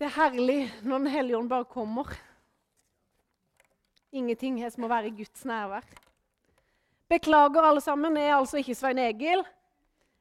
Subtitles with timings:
[0.00, 2.08] Det er herlig når Den hellige ånd bare kommer.
[4.16, 5.84] Ingenting er som å være i Guds nærvær.
[7.12, 8.16] Beklager, alle sammen.
[8.16, 9.44] Jeg er altså ikke Svein Egil.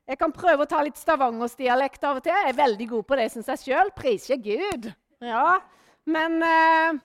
[0.09, 2.35] Jeg kan prøve å ta litt stavangersdialekt av og til.
[2.35, 3.95] Jeg er veldig god på det, syns jeg sjøl.
[3.95, 4.91] Priser Gud.
[5.23, 5.61] Ja.
[6.03, 6.99] Men eh,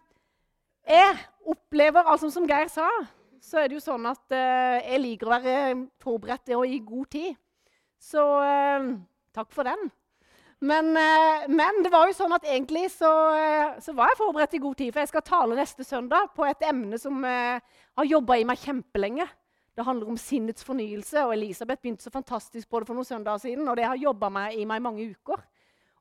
[0.91, 1.16] jeg
[1.54, 2.91] opplever, altså som Geir sa,
[3.38, 5.59] så er det jo sånn at eh, jeg liker å være
[6.02, 7.36] forberedt og i god tid.
[8.02, 8.95] Så eh,
[9.30, 9.93] takk for den.
[10.65, 14.55] Men, eh, men, det var jo sånn at egentlig så, eh, så, var jeg forberedt
[14.57, 14.93] i god tid.
[14.95, 17.61] For jeg skal tale neste søndag på et emne som eh,
[17.98, 19.27] har jobba i meg kjempelenge.
[19.74, 21.27] Det handler om sinnets fornyelse.
[21.27, 23.69] og Elisabeth begynte så fantastisk på det for noen søndager siden.
[23.69, 25.43] Og det har jobba i meg i mange uker.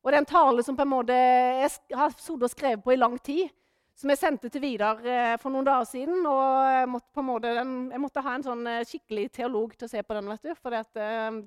[0.04, 2.94] Og det er en tale som på en måte jeg har sittet og skrevet på
[2.94, 3.52] i lang tid.
[3.94, 6.24] Som jeg sendte til Vidar eh, for noen dager siden.
[6.26, 10.32] Og måtte, måte, jeg måtte ha en sånn skikkelig teolog til å se på den.
[10.34, 10.84] vet du, For det,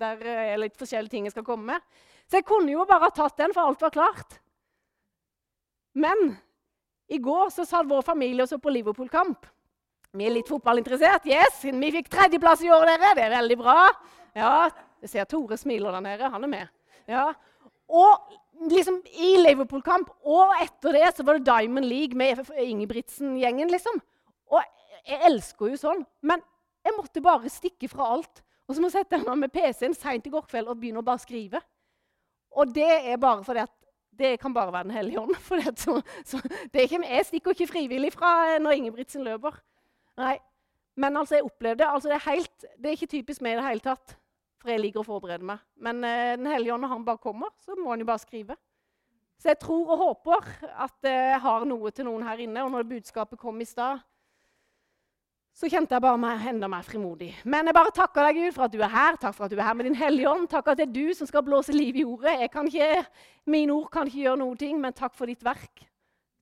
[0.00, 2.02] der er litt forskjellige ting jeg skal komme med.
[2.30, 4.38] Så jeg kunne jo bare ha tatt den, for alt var klart.
[5.96, 6.36] Men
[7.08, 9.46] i går så satt vår familie og så på Liverpool-kamp.
[10.16, 11.26] Vi er litt fotballinteressert.
[11.28, 13.14] Yes, Vi fikk tredjeplass i år, dere.
[13.14, 13.78] Det er veldig bra.
[14.36, 14.70] Ja,
[15.00, 16.30] Jeg ser Tore smiler der nede.
[16.32, 16.68] Han er med.
[17.06, 17.26] Ja.
[17.86, 18.32] Og
[18.70, 23.70] liksom i Liverpool-kamp og etter det så var det Diamond League med Ingebrigtsen-gjengen.
[23.70, 24.00] liksom.
[24.50, 24.62] Og
[25.06, 26.04] jeg elsker jo sånn.
[26.22, 26.42] Men
[26.86, 28.42] jeg måtte bare stikke fra alt.
[28.66, 31.06] Og så må jeg sette meg med PC-en seint i går kveld og begynne å
[31.06, 31.60] bare skrive.
[32.56, 33.72] Og det er bare fordi at
[34.16, 35.34] det kan bare være Den hellige ånd.
[35.76, 36.40] Så, så
[36.72, 39.58] ikke, jeg stikker ikke frivillig fra eh, når Ingebrigtsen løper.
[40.16, 40.38] Nei.
[40.96, 41.84] Men altså, jeg opplevde.
[41.84, 44.16] Altså, det, er helt, det er ikke typisk meg i det hele tatt.
[44.62, 45.62] For jeg liker å forberede meg.
[45.76, 48.56] Men uh, Den hellige ånd, når han bare kommer, så må han jo bare skrive.
[49.36, 50.52] Så jeg tror og håper
[50.86, 52.64] at jeg har noe til noen her inne.
[52.64, 54.00] Og når budskapet kom i stad,
[55.56, 57.30] så kjente jeg bare meg enda mer frimodig.
[57.48, 59.16] Men jeg bare takker deg, Gud, for at du er her.
[59.20, 60.50] Takk for at du er her med din Hellige Ånd.
[60.52, 62.34] Takk at det er du som skal blåse liv i ordet.
[62.42, 63.06] Jeg kan ikke,
[63.48, 65.86] Mine ord kan ikke gjøre noe, men takk for ditt verk.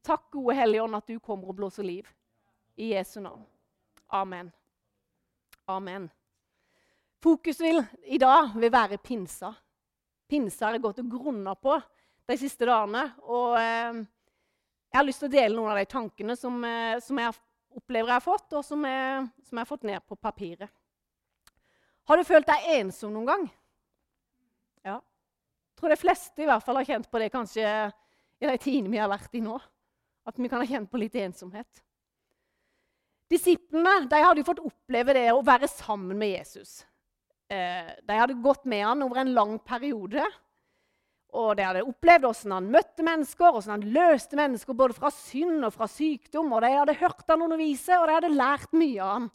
[0.05, 2.11] Takk, gode Hellige Ånd, at du kommer og blåser liv.
[2.75, 3.47] I Jesu navn.
[4.11, 4.51] Amen.
[5.71, 6.11] Amen.
[7.25, 9.49] Fokus vil, i dag vil være pinsa.
[10.29, 11.79] Pinsa har jeg gått og grunna på
[12.29, 13.07] de siste dagene.
[13.25, 14.03] Og eh,
[14.91, 17.33] jeg har lyst til å dele noen av de tankene som, eh, som jeg
[17.81, 20.69] opplever jeg har fått, og som jeg, som jeg har fått ned på papiret.
[22.05, 23.49] Har du følt deg ensom noen gang?
[24.85, 25.01] Ja.
[25.01, 28.93] Jeg tror de fleste i hvert fall har kjent på det kanskje i de tidene
[28.93, 29.57] vi har vært i nå.
[30.29, 31.87] At vi kan ha kjent på litt ensomhet.
[33.33, 36.83] Disiplene de hadde jo fått oppleve det å være sammen med Jesus.
[37.53, 40.25] Eh, de hadde gått med han over en lang periode.
[41.35, 45.67] Og de hadde opplevd hvordan han møtte mennesker, hvordan han løste mennesker både fra synd
[45.67, 46.53] og fra sykdom.
[46.55, 49.33] og De hadde hørt han undervise, og de hadde lært mye av han.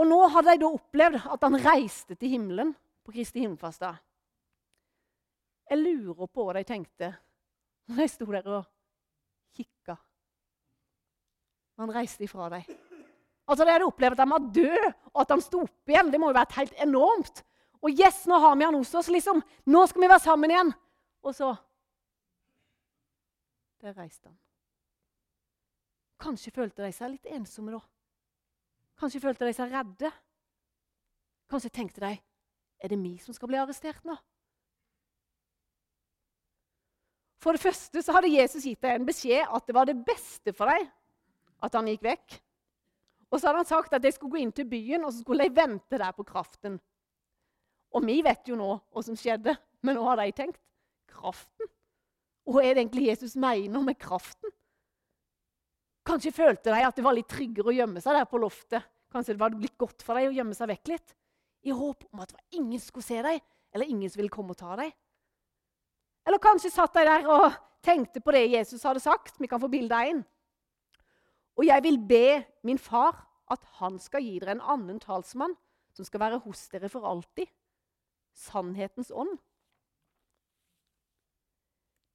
[0.00, 2.72] Og nå hadde de da opplevd at han reiste til himmelen
[3.04, 4.00] på Kristi himmelfartsdag.
[5.72, 7.12] Jeg lurer på hva de tenkte
[7.88, 8.64] når de sto der og
[9.56, 9.98] kikka.
[11.80, 12.91] Han reiste ifra dem.
[13.46, 16.12] Altså, De hadde opplevd at han var død, og at han sto opp igjen.
[16.12, 17.42] Det må jo vært helt enormt.
[17.82, 19.10] Og yes, nå har vi han hos oss.
[19.10, 19.42] liksom.
[19.66, 20.74] Nå skal vi være sammen igjen.
[21.22, 21.54] Og så
[23.82, 24.38] Der reiste han.
[26.22, 27.80] Kanskje følte de seg litt ensomme da.
[29.00, 30.10] Kanskje følte de seg redde.
[31.50, 32.12] Kanskje tenkte de
[32.82, 34.14] er det vi som skal bli arrestert nå?
[37.42, 40.54] For det første så hadde Jesus gitt deg en beskjed at det var det beste
[40.54, 40.86] for deg
[41.62, 42.38] at han gikk vekk.
[43.32, 45.48] Og så hadde han sagt at de skulle gå inn til byen og så skulle
[45.48, 46.76] de vente der på kraften.
[47.96, 49.54] Og vi vet jo nå hva som skjedde,
[49.84, 50.60] men nå har de tenkt
[51.10, 51.68] kraften.
[52.48, 54.52] Hva er det egentlig Jesus mener med kraften?
[56.06, 58.88] Kanskje følte de at det var litt tryggere å gjemme seg der på loftet.
[59.12, 61.14] Kanskje det var blitt godt for dem å gjemme seg vekk litt.
[61.62, 63.38] I håp om at ingen skulle se dem,
[63.72, 64.90] eller ingen som ville komme og ta dem.
[66.26, 67.54] Eller kanskje satt de der og
[67.84, 69.38] tenkte på det Jesus hadde sagt.
[69.38, 70.24] Vi kan få bilde inn.
[71.58, 75.54] Og jeg vil be min far at han skal gi dere en annen talsmann
[75.92, 77.50] som skal være hos dere for alltid
[78.32, 79.34] sannhetens ånd.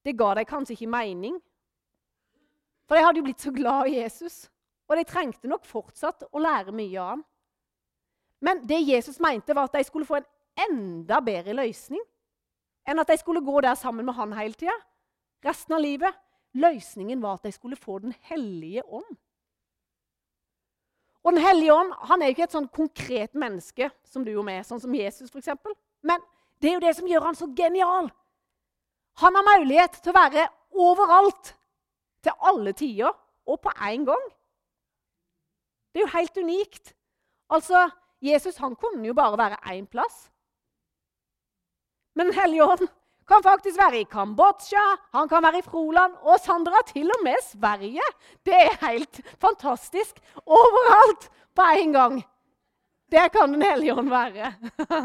[0.06, 1.38] Det ga dem kanskje ikke mening,
[2.88, 4.46] for de hadde jo blitt så glad i Jesus.
[4.88, 7.24] Og de trengte nok fortsatt å lære mye av ham.
[8.40, 10.30] Men det Jesus mente, var at de skulle få en
[10.68, 12.02] enda bedre løsning
[12.88, 14.76] enn at de skulle gå der sammen med han hele tida.
[15.44, 16.16] Resten av livet.
[16.58, 19.18] Løsningen var at de skulle få Den hellige ånd.
[21.28, 24.46] Og Den hellige ånd han er jo ikke et sånn konkret menneske som du og
[24.48, 25.52] meg, sånn som Jesus f.eks.
[26.08, 26.24] Men
[26.64, 28.08] det er jo det som gjør han så genial.
[29.20, 30.46] Han har mulighet til å være
[30.78, 31.52] overalt,
[32.24, 33.12] til alle tider
[33.48, 34.24] og på én gang.
[35.92, 36.94] Det er jo helt unikt.
[37.52, 37.90] Altså,
[38.24, 40.30] Jesus han kunne jo bare være én plass.
[42.16, 42.88] Men Den hellige ånd
[43.28, 44.84] kan faktisk være i Kambodsja,
[45.14, 48.06] han kan være i Froland, og Sandra til og med Sverige.
[48.46, 50.20] Det er helt fantastisk.
[50.46, 52.24] Overalt på en gang.
[53.12, 54.54] Det kan Den hellige ånd være.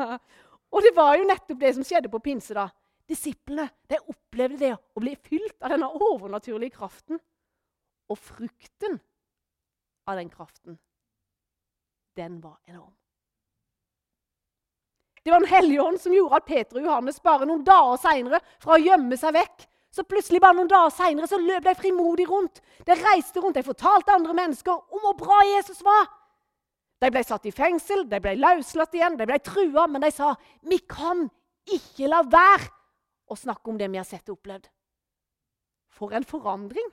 [0.74, 2.54] og det var jo nettopp det som skjedde på pinse.
[2.54, 2.68] da.
[3.08, 7.20] Disiplene de opplevde det å bli fylt av denne overnaturlige kraften.
[8.10, 9.00] Og frukten
[10.06, 10.78] av den kraften,
[12.16, 13.01] den var enorm.
[15.22, 18.40] Det var Den hellige ånd som gjorde at Peter og Johannes bare noen dager seinere,
[18.62, 22.26] fra å gjemme seg vekk, så plutselig bare noen dager senere, så løp de frimodig
[22.30, 22.62] rundt.
[22.86, 26.08] De reiste rundt, de fortalte andre mennesker om hvor bra Jesus var.
[27.02, 30.32] De ble satt i fengsel, de ble løslatt igjen, de ble trua, men de sa
[30.70, 31.26] vi kan
[31.70, 32.70] ikke la være
[33.30, 34.68] å snakke om det vi har sett og opplevd.
[35.92, 36.88] For en forandring!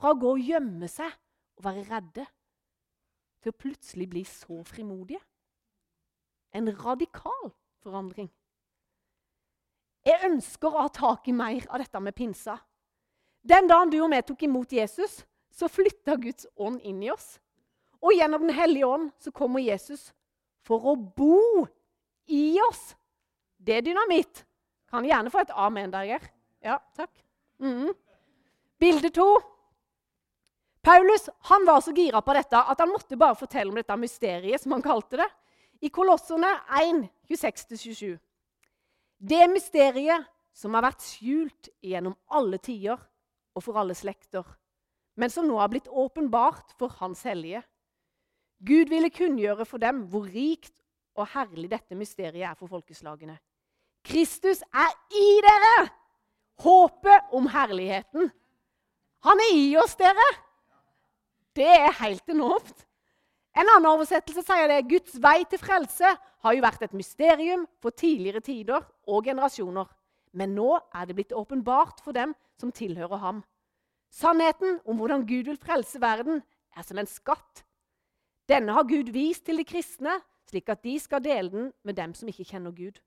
[0.00, 1.12] Fra å gå og gjemme seg
[1.58, 2.24] og være redde
[3.44, 5.20] til å plutselig bli så frimodige.
[6.54, 7.50] En radikal
[7.82, 8.30] forandring.
[10.04, 12.58] Jeg ønsker å ha tak i mer av dette med pinsa.
[13.44, 15.22] Den dagen du og vi tok imot Jesus,
[15.52, 17.38] så flytta Guds ånd inn i oss.
[18.04, 20.10] Og gjennom Den hellige ånd så kommer Jesus
[20.64, 21.64] for å bo
[22.28, 22.94] i oss.
[23.56, 24.44] Det er dynamitt.
[24.90, 26.28] Kan gjerne få et amen der, Geir.
[26.64, 27.12] Ja, takk.
[27.60, 27.92] Mm.
[28.80, 29.28] Bilde to.
[30.84, 34.60] Paulus han var så gira på dette at han måtte bare fortelle om dette mysteriet,
[34.60, 35.28] som han kalte det,
[35.84, 36.48] i Kolossene
[36.80, 38.14] 1, 26-27.
[39.20, 40.24] Det mysteriet
[40.56, 43.00] som har vært skjult gjennom alle tider
[43.54, 44.46] og for alle slekter,
[45.20, 47.60] men som nå har blitt åpenbart for Hans hellige.
[48.64, 50.72] Gud ville kunngjøre for dem hvor rikt
[51.14, 53.36] og herlig dette mysteriet er for folkeslagene.
[54.04, 55.76] Kristus er i dere!
[56.64, 58.28] Håpet om herligheten.
[59.26, 60.26] Han er i oss, dere!
[61.54, 62.84] Det er helt enormt.
[63.54, 66.08] En annen oversettelse sier det Guds vei til frelse
[66.44, 69.86] har jo vært et mysterium for tidligere tider og generasjoner.
[70.34, 73.44] Men nå er det blitt åpenbart for dem som tilhører ham.
[74.10, 76.42] Sannheten om hvordan Gud vil frelse verden,
[76.74, 77.62] er som en skatt.
[78.50, 80.18] Denne har Gud vist til de kristne,
[80.50, 82.98] slik at de skal dele den med dem som ikke kjenner Gud.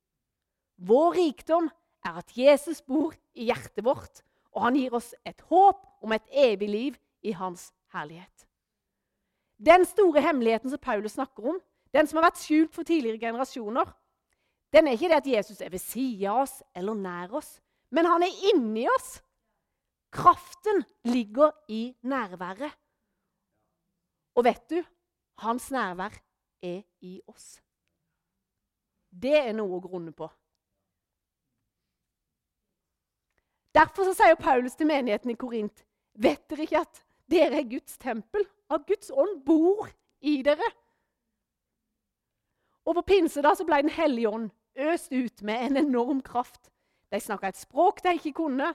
[0.79, 1.67] Vår rikdom
[2.07, 4.23] er at Jesus bor i hjertet vårt,
[4.55, 8.46] og han gir oss et håp om et evig liv i hans herlighet.
[9.57, 11.59] Den store hemmeligheten som Paulus snakker om,
[11.93, 13.89] den som har vært skjult for tidligere generasjoner,
[14.73, 17.57] den er ikke det at Jesus er ved siden av oss eller nær oss,
[17.91, 19.21] men han er inni oss.
[20.11, 22.71] Kraften ligger i nærværet.
[24.35, 24.83] Og vet du,
[25.41, 26.13] hans nærvær
[26.63, 27.57] er i oss.
[29.09, 30.27] Det er noe å grunne på.
[33.77, 35.83] Derfor sier Paulus til menigheten i Korint.:
[36.13, 38.45] Vet dere ikke at dere er Guds tempel?
[38.69, 39.89] At Guds ånd bor
[40.21, 40.71] i dere?
[42.87, 46.71] Og På pinsedag ble Den hellige ånd øst ut med en enorm kraft.
[47.11, 48.73] De snakka et språk de ikke kunne,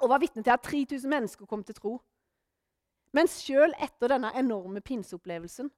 [0.00, 2.00] og var vitne til at 3000 mennesker kom til tro.
[3.12, 5.70] Men sjøl etter denne enorme pinseopplevelsen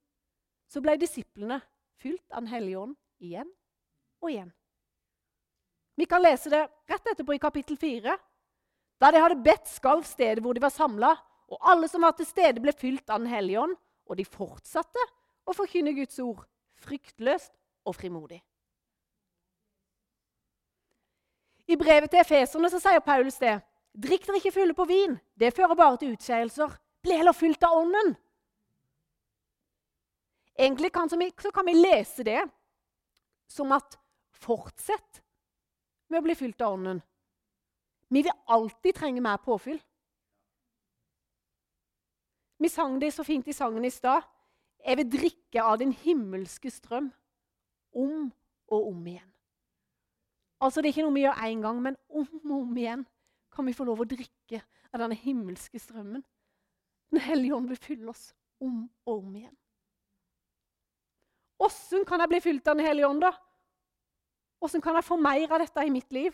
[0.70, 1.60] så ble disiplene
[2.00, 3.50] fylt av Den hellige ånd igjen
[4.22, 4.52] og igjen.
[5.96, 8.16] Vi kan lese det rett etterpå i kapittel 4.
[8.98, 11.12] Da de hadde bedt, skalv stedet hvor de var samla,
[11.52, 13.76] og alle som var til stede, ble fylt av Den hellige ånd,
[14.06, 15.06] og de fortsatte
[15.44, 16.44] å forkynne Guds ord
[16.84, 17.52] fryktløst
[17.84, 18.40] og frimodig.
[21.66, 23.56] I brevet til efeserne så sier Paulus det.
[23.94, 25.14] Drikk dere ikke fulle på vin.
[25.38, 26.72] Det fører bare til utskeielser.
[27.04, 28.12] Bli heller fylt av Ånden.
[30.54, 32.42] Egentlig kan, kan vi lese det
[33.50, 33.96] som at
[34.44, 35.22] fortsett
[36.10, 37.00] med å bli fylt av Ånden.
[38.12, 39.80] Vi vil alltid trenge mer påfyll.
[42.64, 44.24] Vi sang det så fint i sangen i stad.
[44.80, 47.10] Jeg vil drikke av din himmelske strøm
[47.92, 48.30] om
[48.72, 49.28] og om igjen.
[50.60, 53.04] Altså, Det er ikke noe vi gjør én gang, men om og om igjen
[53.52, 56.24] kan vi få lov å drikke av denne himmelske strømmen.
[57.12, 59.56] Den hellige ånd vil fylle oss om og om igjen.
[61.60, 63.34] Åssen kan jeg bli fylt av Den hellige ånd, da?
[64.64, 66.32] Åssen kan jeg få mer av dette i mitt liv?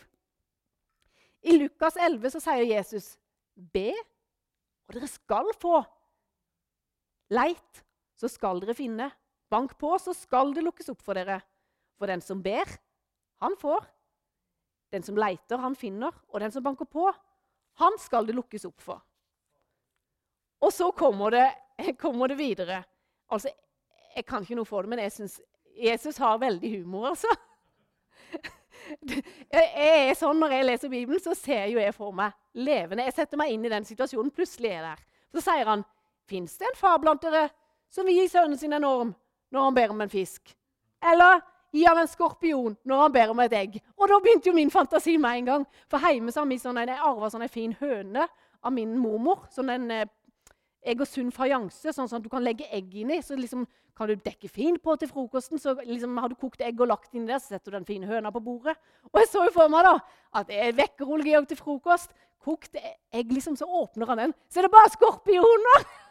[1.43, 3.17] I Lukas 11 så sier Jesus,
[3.55, 3.91] 'Be,
[4.87, 5.83] og dere skal få.'
[7.31, 7.83] Leit,
[8.19, 9.09] så skal dere finne.
[9.51, 11.39] Bank på, så skal det lukkes opp for dere.
[11.99, 12.69] For den som ber,
[13.43, 13.87] han får.
[14.91, 16.15] Den som leiter, han finner.
[16.31, 17.07] Og den som banker på,
[17.79, 19.01] han skal det lukkes opp for.
[20.61, 21.47] Og så kommer det,
[22.03, 22.83] kommer det videre.
[23.31, 23.49] Altså,
[24.15, 25.37] Jeg kan ikke noe for det, men jeg syns
[25.79, 27.31] Jesus har veldig humor, altså.
[29.51, 33.05] Jeg er sånn Når jeg leser Bibelen, så ser jo jeg for meg levende.
[33.07, 34.33] Jeg setter meg inn i den situasjonen.
[34.35, 35.03] Plutselig er jeg der.
[35.31, 35.83] Så sier han,
[36.31, 37.49] 'Fins det en far blant dere
[37.91, 39.15] som vil gi sønnen sin en orm
[39.51, 40.55] når han ber om en fisk?'
[41.03, 43.77] Eller gi ham en skorpion når han ber om et egg.
[43.97, 45.67] Og da begynte jo min fantasi med en gang.
[45.89, 48.27] For hjemme har vi sånn, jeg arva sånn en fin høne
[48.61, 49.45] av min mormor.
[49.53, 50.09] Sånn en eh,
[50.83, 53.21] egg og sunn fajanse, sånn, sånn at du kan legge egg inni.
[53.23, 53.65] Så liksom,
[53.97, 55.61] kan du dekke fint på til frokosten.
[55.61, 58.09] Så liksom, har du kokt egg og lagt inni der, så setter du den fine
[58.09, 58.75] høna på bordet.
[59.11, 59.95] Og jeg så jo for meg da,
[60.41, 62.13] at jeg vekker Ole til frokost.
[62.41, 64.39] Kokt egg, liksom, så åpner han den.
[64.49, 65.87] Så er det bare skorpioner!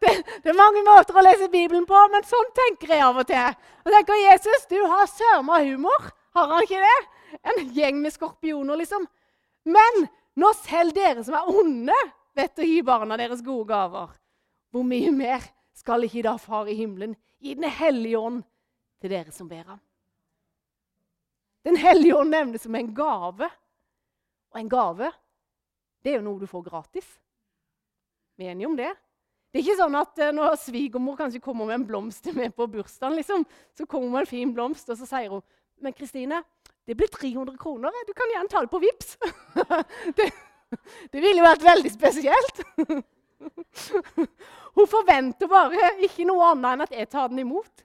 [0.00, 0.10] det,
[0.42, 3.56] det, er mange måter å lese Bibelen på, men sånn tenker jeg av og til.
[3.84, 6.10] Og tenker Jesus, du har sørma humor.
[6.34, 7.00] Har han ikke det?
[7.42, 9.06] En gjeng med skorpioner, liksom.
[9.64, 10.06] Men
[10.38, 11.98] når selv dere som er onde,
[12.34, 14.08] vet å gi barna deres gode gaver,
[14.74, 15.42] hvor mye mer
[15.74, 18.42] skal ikke da Far i himmelen gi Den hellige ånd
[19.02, 19.80] til dere som ber ham?
[21.64, 23.48] Den hellige ånd nevnes som en gave.
[24.52, 25.10] Og en gave,
[26.04, 27.06] det er jo noe du får gratis.
[28.36, 28.92] Vi er enige om det?
[29.50, 32.66] Det er ikke sånn at uh, når svigermor kanskje kommer med en blomst med på
[32.70, 33.44] bursdagen, liksom,
[33.78, 35.44] så kommer hun med en fin blomst, og så sier hun
[35.82, 36.40] Men Kristine,
[36.86, 37.94] det blir 300 kroner.
[38.06, 39.16] Du kan gjerne ta det på VIPS.
[40.18, 40.28] det,
[41.10, 42.60] det ville jo vært veldig spesielt.
[44.78, 47.84] hun forventer bare ikke noe annet enn at jeg tar den imot.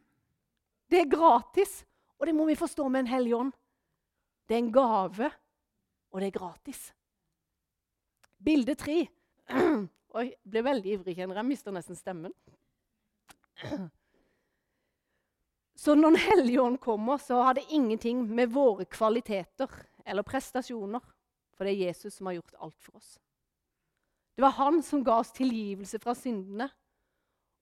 [0.90, 1.84] Det er gratis,
[2.22, 3.52] og det må vi forstå med en hellig ånd.
[4.50, 5.34] Det er en gave,
[6.14, 6.90] og det er gratis.
[8.40, 9.04] Bilde tre.
[10.20, 11.50] Oi, ble veldig ivrig, kjenner jeg.
[11.52, 12.34] Mister nesten stemmen.
[15.80, 19.72] Så når Den hellige ånd kommer, så har det ingenting med våre kvaliteter
[20.06, 21.00] eller prestasjoner.
[21.56, 23.20] For det er Jesus som har gjort alt for oss.
[24.36, 26.70] Det var han som ga oss tilgivelse fra syndene.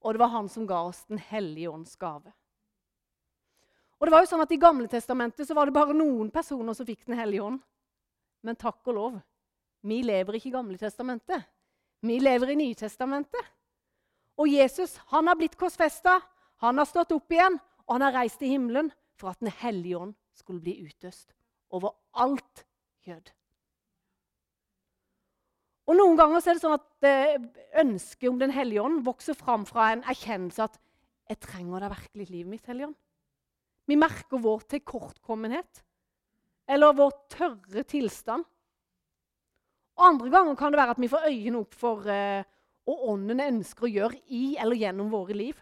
[0.02, 2.34] Og det var han som ga oss Den hellige ånds gave.
[3.98, 6.78] Og det var jo sånn at I Gamle testamentet så var det bare noen personer
[6.78, 7.62] som fikk Den hellige ånd.
[8.46, 9.18] Men takk og lov,
[9.88, 11.46] vi lever ikke i Gamle testamentet.
[12.06, 13.54] Vi lever i Nytestamentet.
[14.38, 16.20] Og Jesus han har blitt korsfesta,
[16.62, 19.98] han har stått opp igjen, og han har reist til himmelen for at Den hellige
[19.98, 21.34] ånd skulle bli utøst
[21.74, 22.66] over alt
[23.06, 23.32] kjød.
[25.88, 27.38] Og Noen ganger er det sånn at eh,
[27.82, 30.80] ønsket om Den hellige ånd vokser fram fra en erkjennelse at
[31.28, 33.00] 'Jeg trenger deg virkelig i livet mitt, Hellige ånd'.
[33.88, 35.84] Vi merker vår tilkortkommenhet
[36.68, 38.46] eller vår tørre tilstand.
[39.98, 42.46] Og Andre ganger kan det være at vi får øynene opp for uh,
[42.88, 45.58] hva Ånden ønsker å gjøre i eller gjennom våre liv.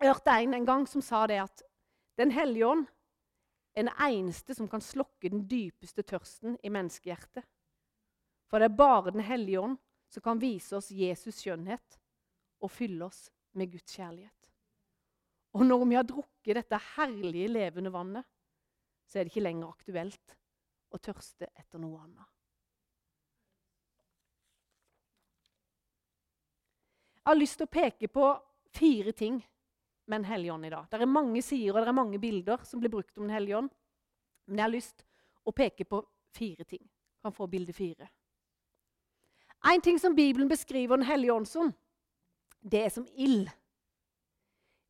[0.00, 1.66] Jeg hørte en en gang som sa det at
[2.20, 2.84] Den hellige ånd
[3.74, 7.44] er den eneste som kan slokke den dypeste tørsten i menneskehjertet.
[8.50, 9.78] For det er bare Den hellige ånd
[10.10, 11.98] som kan vise oss Jesus' skjønnhet
[12.60, 14.50] og fylle oss med Guds kjærlighet.
[15.54, 18.26] Og når vi har drukket dette herlige, levende vannet,
[19.06, 20.36] så er det ikke lenger aktuelt
[20.90, 22.28] og tørste etter noe annet.
[27.20, 28.28] Jeg har lyst til å peke på
[28.74, 29.36] fire ting
[30.10, 30.86] med en hellig ånd i dag.
[30.90, 33.58] Det er mange sider og det er mange bilder som blir brukt om en hellige
[33.60, 33.68] ånd.
[34.48, 36.00] Men jeg har lyst til å peke på
[36.34, 36.82] fire ting.
[37.22, 38.08] Kan få bilde fire.
[39.70, 41.74] En ting som Bibelen beskriver Den hellige ånd som,
[42.60, 43.50] det er som ild.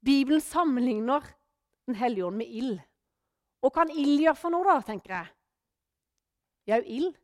[0.01, 1.27] Bibelen sammenligner
[1.87, 2.79] Den hellige ånd med ild.
[3.61, 5.33] Og hva kan ild gjøre for noe, da, tenker jeg?
[6.71, 7.15] Jau, ild,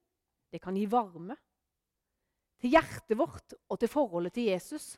[0.51, 1.37] det kan gi varme.
[2.63, 4.95] Til hjertet vårt og til forholdet til Jesus,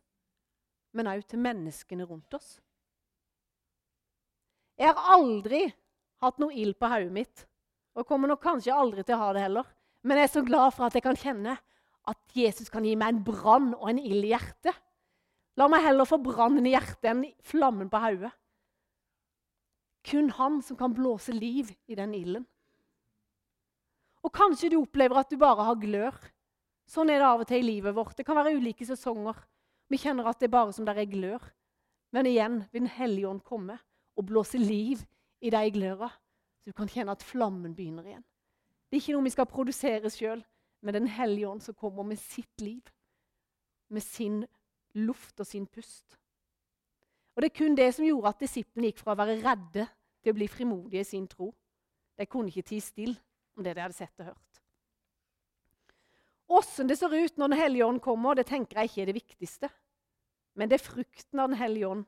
[0.97, 2.57] men òg til menneskene rundt oss.
[4.79, 5.65] Jeg har aldri
[6.23, 7.45] hatt noe ild på hodet mitt,
[7.99, 9.67] og kommer nok kanskje aldri til å ha det heller.
[10.07, 11.57] Men jeg er så glad for at jeg kan kjenne
[12.09, 14.77] at Jesus kan gi meg en brann og en ild i hjertet.
[15.59, 18.31] La meg heller få brannen i hjertet enn flammen på hodet.
[20.07, 22.47] Kun han som kan blåse liv i den ilden.
[24.29, 26.17] Og kanskje du opplever at du bare har glør.
[26.89, 28.13] Sånn er det av og til i livet vårt.
[28.19, 29.39] Det kan være ulike sesonger.
[29.89, 31.47] Vi kjenner at det er bare som der er glør.
[32.13, 33.79] Men igjen vil Den hellige ånd komme
[34.17, 35.01] og blåse liv
[35.41, 36.09] i de gløra,
[36.61, 38.25] så du kan kjenne at flammen begynner igjen.
[38.89, 40.43] Det er ikke noe vi skal produsere sjøl,
[40.83, 42.83] men Den hellige ånd som kommer med sitt liv.
[43.89, 44.45] Med sin
[44.95, 46.19] luft og sin pust.
[47.37, 49.89] Og Det er kun det som gjorde at disiplene gikk fra å være redde
[50.23, 51.55] til å bli frimodige i sin tro.
[52.19, 53.17] De kunne ikke tie stille
[53.59, 54.63] om det de hadde sett og hørt.
[56.49, 59.19] Åssen det ser ut når Den hellige ånd kommer, det tenker jeg ikke er det
[59.19, 59.71] viktigste.
[60.57, 62.07] Men det er frukten av Den hellige ånd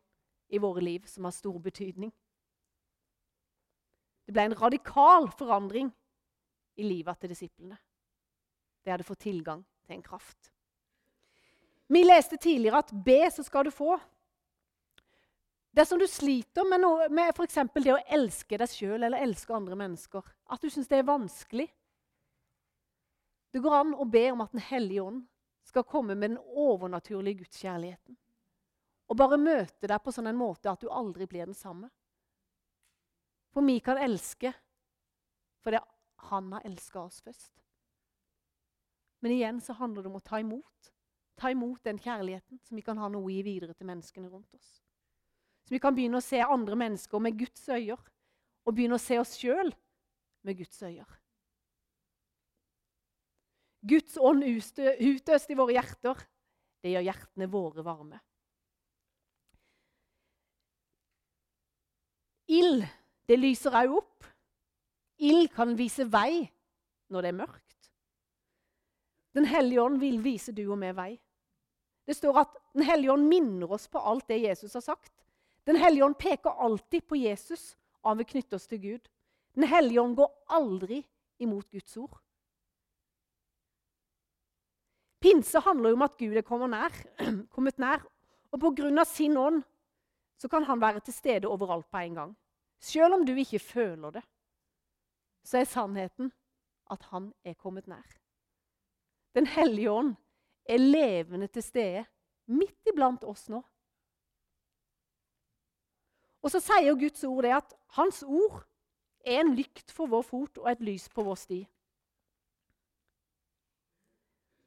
[0.50, 2.12] i våre liv som har stor betydning.
[4.26, 5.90] Det ble en radikal forandring
[6.78, 7.76] i livet til disiplene.
[8.85, 10.52] De hadde fått tilgang til en kraft.
[11.90, 13.99] Vi leste tidligere at be, så skal du få.
[15.75, 17.59] Dersom du sliter med, noe, med f.eks.
[17.75, 21.69] det å elske deg sjøl eller elske andre mennesker, at du syns det er vanskelig
[23.50, 25.23] Det går an å be om at Den hellige ånd
[25.66, 28.16] skal komme med den overnaturlige gudskjærligheten.
[29.11, 31.88] og bare møte deg på sånn en måte at du aldri blir den samme.
[33.50, 34.52] For vi kan elske
[35.62, 35.80] fordi
[36.30, 37.52] han har elska oss først.
[39.21, 40.92] Men igjen så handler det om å ta imot.
[41.37, 44.80] Ta imot den kjærligheten, som vi kan ha noe i videre til menneskene rundt oss.
[45.66, 47.99] Så vi kan begynne å se andre mennesker med Guds øyne,
[48.64, 49.73] og begynne å se oss sjøl
[50.42, 51.06] med Guds øyne.
[53.80, 56.18] Guds ånd utøst i våre hjerter,
[56.85, 58.20] det gjør hjertene våre varme.
[62.50, 62.85] Ild,
[63.28, 64.28] det lyser òg opp.
[65.23, 66.49] Ild kan vise vei
[67.12, 67.90] når det er mørkt.
[69.37, 71.12] Den hellige ånd vil vise du og meg vei.
[72.09, 75.25] Det står at Den hellige ånd minner oss på alt det Jesus har sagt.
[75.66, 79.09] Den hellige ånd peker alltid på Jesus, og han vil knytte oss til Gud.
[79.54, 81.00] Den hellige ånd går aldri
[81.42, 82.19] imot Guds ord.
[85.21, 86.95] Pinse handler jo om at Gud er kommet nær.
[87.54, 88.04] kommet nær.
[88.50, 89.04] Og pga.
[89.04, 89.62] sin ånd
[90.40, 92.37] så kan han være til stede overalt på en gang.
[92.80, 94.23] Selv om du ikke føler det,
[95.45, 96.33] så er sannheten
[96.90, 98.16] at han er kommet nær.
[99.35, 100.14] Den hellige ånd
[100.64, 102.04] er levende til stede
[102.47, 103.61] midt iblant oss nå.
[106.40, 108.64] Og så sier Guds ord det at hans ord
[109.24, 111.60] er en lykt for vår fot og et lys på vår sti.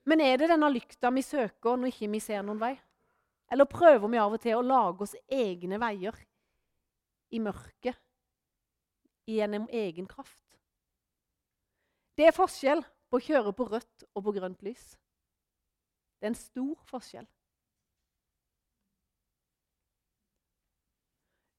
[0.10, 2.74] Men er det denne lykta vi søker når ikke vi ser noen vei?
[3.53, 6.17] Eller prøver vi av og til å lage oss egne veier
[7.33, 8.00] i mørket
[9.29, 10.39] gjennom egen kraft?
[12.17, 14.93] Det er forskjell på å kjøre på rødt og på grønt lys.
[16.19, 17.29] Det er en stor forskjell.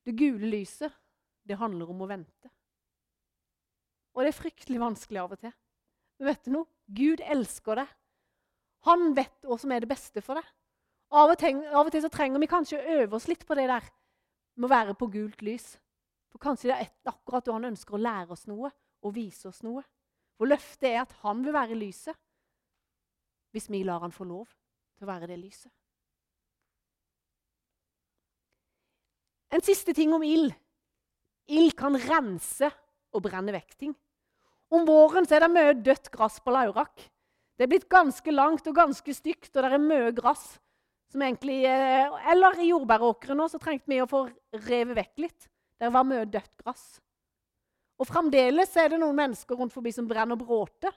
[0.05, 0.93] Det gule lyset,
[1.49, 2.51] det handler om å vente.
[4.15, 5.55] Og det er fryktelig vanskelig av og til.
[6.19, 6.71] Men vet du noe?
[6.95, 7.95] Gud elsker deg.
[8.89, 10.47] Han vet hva som er det beste for deg.
[11.15, 13.57] Av og, til, av og til så trenger vi kanskje å øve oss litt på
[13.59, 13.87] det der
[14.59, 15.75] med å være på gult lys.
[16.33, 18.71] For kanskje det er akkurat da han ønsker å lære oss noe
[19.05, 19.85] og vise oss noe.
[20.35, 22.19] For løftet er at han vil være lyset
[23.55, 24.49] hvis vi lar han få lov
[24.99, 25.71] til å være det lyset.
[29.55, 30.51] En siste ting om ild.
[31.55, 32.67] Ild kan rense
[33.15, 33.93] og brenne vekk ting.
[34.75, 37.03] Om våren er det mye dødt gress på Laurak.
[37.55, 40.59] Det er blitt ganske langt og ganske stygt, og det er mye gress.
[41.09, 45.49] som egentlig, Eller i jordbæråkeren så trengte vi å få revet vekk litt.
[45.79, 47.01] Det var mye dødt gress.
[47.99, 50.91] Og fremdeles er det noen mennesker rundt forbi som brenner bråte.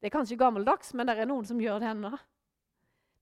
[0.00, 2.18] Det er kanskje gammeldags, men det er noen som gjør det ennå.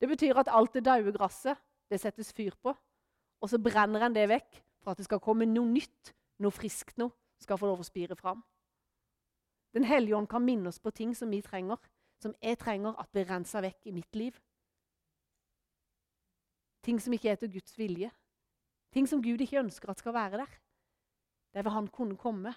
[0.01, 1.61] Det betyr at alt det daue gresset
[1.91, 5.45] det settes fyr på, og så brenner en det vekk for at det skal komme
[5.45, 8.43] noe nytt, noe friskt noe, skal få lov å spire fram.
[9.73, 11.79] Den hellige ånd kan minne oss på ting som vi trenger,
[12.23, 14.37] som jeg trenger at blir rensa vekk i mitt liv.
[16.83, 18.11] Ting som ikke er til Guds vilje.
[18.93, 20.59] Ting som Gud ikke ønsker at skal være der.
[21.55, 22.53] Der vil han kunne komme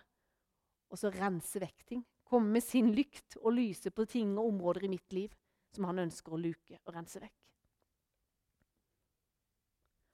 [0.91, 2.03] og så rense vekk ting.
[2.25, 5.33] Komme med sin lykt og lyse på ting og områder i mitt liv
[5.75, 7.35] som han ønsker å luke og rense vekk.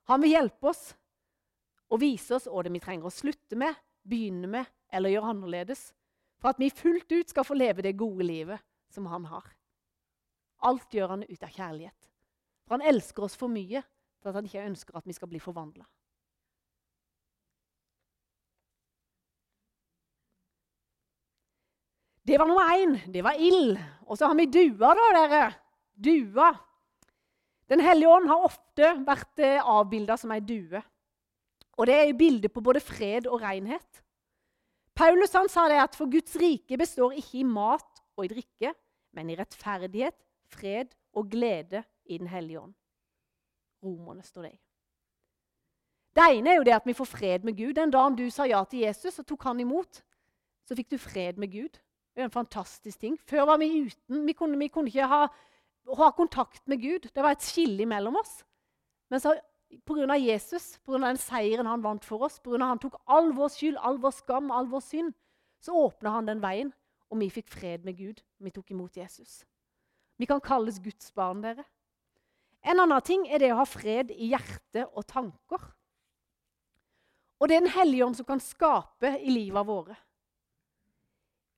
[0.09, 0.91] Han vil hjelpe oss
[1.91, 5.91] og vise oss hva vi trenger å slutte med, begynne med eller gjøre annerledes
[6.41, 9.45] for at vi fullt ut skal få leve det gode livet som han har.
[10.65, 12.11] Alt gjør han ut av kjærlighet.
[12.65, 15.41] For han elsker oss for mye til at han ikke ønsker at vi skal bli
[15.41, 15.85] forvandla.
[22.21, 22.99] Det var nummer én.
[23.11, 23.77] Det var ild.
[24.05, 25.45] Og så har vi dua, da, dere.
[25.93, 26.51] Dua.
[27.69, 30.81] Den hellige ånd har ofte vært eh, avbilda som ei due.
[31.79, 34.03] Og det er bilde på både fred og renhet.
[34.95, 38.73] Paulus han sa det at for Guds rike består ikke i mat og i drikke,
[39.15, 40.17] men i rettferdighet,
[40.51, 42.73] fred og glede i Den hellige ånd.
[43.83, 44.59] Romerne står det i.
[46.11, 47.73] Det ene er jo det at vi får fred med Gud.
[47.77, 50.01] Den dagen du sa ja til Jesus og tok han imot,
[50.67, 51.79] så fikk du fred med Gud.
[52.11, 53.15] Det er en fantastisk ting.
[53.27, 54.25] Før var vi uten.
[54.27, 55.21] Vi kunne, vi kunne ikke ha,
[55.87, 57.07] ha, kontakt med Gud.
[57.07, 58.41] Det var et skille mellom oss.
[59.09, 59.37] Men så
[59.85, 60.17] Pga.
[60.19, 60.99] Jesus, pga.
[61.07, 62.59] den seieren han vant for oss, pga.
[62.59, 65.13] han tok all vår skyld, all vår skam, all vår synd,
[65.61, 66.73] så åpna han den veien,
[67.11, 68.21] og vi fikk fred med Gud.
[68.39, 69.43] Vi tok imot Jesus.
[70.17, 71.63] Vi kan kalles Guds barn, dere.
[72.61, 75.63] En annen ting er det å ha fred i hjerte og tanker.
[77.41, 79.95] Og det er Den hellige ånd som kan skape i livet våre.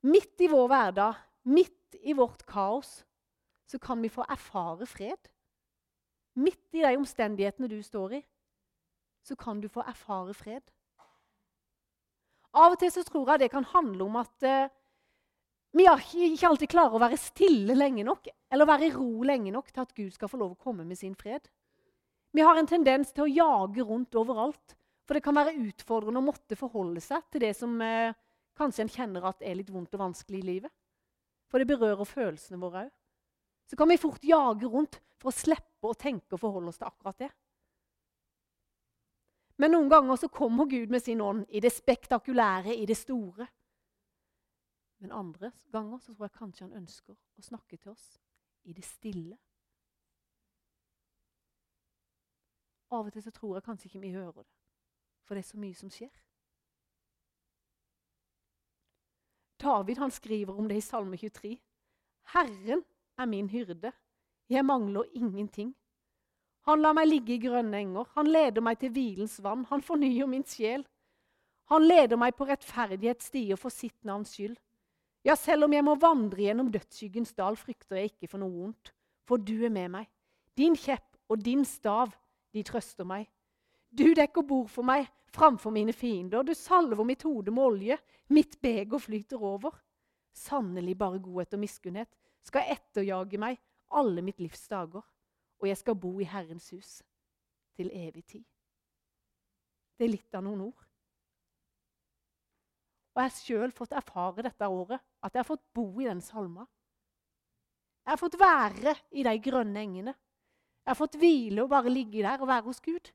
[0.08, 3.02] Midt i vår hverdag, midt i vårt kaos,
[3.68, 5.30] så kan vi få erfare fred.
[6.40, 8.22] Midt i de omstendighetene du står i,
[9.24, 10.64] så kan du få erfare fred.
[12.54, 14.72] Av og til så tror jeg det kan handle om at eh,
[15.74, 19.72] vi ikke alltid klarer å være stille lenge nok eller være i ro lenge nok
[19.72, 21.48] til at Gud skal få lov å komme med sin fred.
[22.34, 24.78] Vi har en tendens til å jage rundt overalt.
[25.04, 28.16] For det kan være utfordrende å måtte forholde seg til det som eh,
[28.56, 30.72] kanskje en kjenner at er litt vondt og vanskelig i livet.
[31.52, 32.94] For det berører følelsene våre òg.
[33.70, 36.90] Så kan vi fort jage rundt for å slippe å tenke og forholde oss til
[36.90, 37.32] akkurat det.
[39.62, 43.48] Men noen ganger så kommer Gud med sin ånd i det spektakulære, i det store.
[45.04, 48.06] Men andre ganger så tror jeg kanskje han ønsker å snakke til oss
[48.64, 49.38] i det stille.
[52.94, 54.54] Av og til så tror jeg kanskje ikke vi hører det,
[55.26, 56.14] for det er så mye som skjer.
[59.64, 61.56] David han skriver om det i Salme 23.
[62.34, 62.84] Herren
[63.18, 63.92] er min hyrde,
[64.50, 65.74] jeg mangler ingenting.
[66.68, 70.30] Han lar meg ligge i grønne enger, han leder meg til hvilens vann, han fornyer
[70.30, 70.86] min sjel.
[71.72, 74.56] Han leder meg på rettferdighetsstier for sitt navns skyld.
[75.24, 78.92] Ja, selv om jeg må vandre gjennom dødsskyggens dal, frykter jeg ikke for noe vondt,
[79.28, 80.10] for du er med meg.
[80.58, 82.12] Din kjepp og din stav,
[82.54, 83.30] de trøster meg.
[83.90, 86.44] Du dekker bord for meg framfor mine fiender.
[86.44, 87.98] Du salver mitt hode med olje.
[88.30, 89.74] Mitt beger flyter over.
[90.34, 92.12] Sannelig bare godhet og miskunnhet
[92.44, 93.60] skal etterjage meg
[93.94, 95.04] alle mitt livs dager.
[95.62, 96.98] Og jeg skal bo i Herrens hus
[97.78, 98.44] til evig tid.
[99.98, 100.84] Det er litt av noen ord.
[103.14, 106.22] Og jeg har sjøl fått erfare dette året at jeg har fått bo i den
[106.22, 106.66] salma.
[108.04, 110.14] Jeg har fått være i de grønne engene.
[110.84, 113.14] Jeg har fått hvile og bare ligge der og være hos Gud.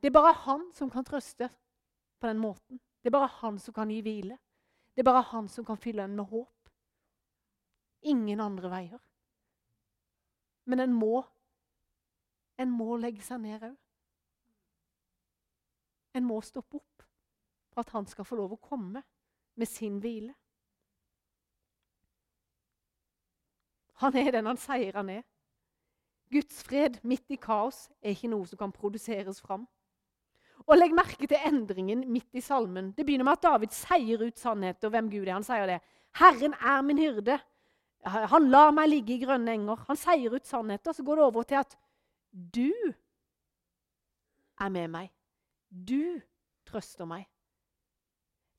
[0.00, 1.50] Det er bare han som kan trøste
[2.18, 2.80] på den måten.
[3.02, 4.38] Det er bare han som kan gi hvile.
[4.94, 6.61] Det er bare han som kan fylle en med håp.
[8.02, 9.00] Ingen andre veier.
[10.64, 11.22] Men en må
[12.60, 13.76] En må legge seg ned òg.
[16.14, 17.04] En må stoppe opp
[17.72, 19.00] for at han skal få lov å komme
[19.56, 20.34] med sin hvile.
[24.04, 25.22] Han er den han sier han er.
[26.32, 29.64] Guds fred midt i kaos er ikke noe som kan produseres fram.
[30.66, 32.92] Og Legg merke til endringen midt i salmen.
[32.96, 35.34] Det begynner med at David sier ut sannheten og hvem Gud er.
[35.34, 35.80] Han sier det.
[36.12, 37.38] 'Herren er min hyrde.
[38.04, 40.92] Han lar meg ligge i grønne enger.' Han seier ut sannheter.
[40.92, 41.76] Så går det over til at
[42.32, 42.72] 'du
[44.60, 45.12] er med meg'.
[45.70, 46.20] Du
[46.66, 47.28] trøster meg.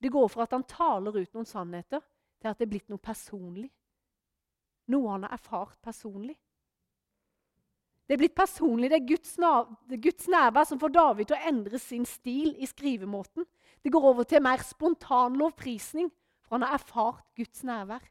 [0.03, 2.01] Det går fra at han taler ut noen sannheter,
[2.41, 3.69] til at det er blitt noe personlig.
[4.91, 6.35] Noe han har erfart personlig.
[8.03, 8.89] Det er blitt personlig.
[8.91, 9.37] Det er Guds,
[9.89, 13.47] det Guds nærvær som får David til å endre sin stil i skrivemåten.
[13.83, 16.11] Det går over til mer spontan lovprisning,
[16.43, 18.03] for han har erfart Guds nærvær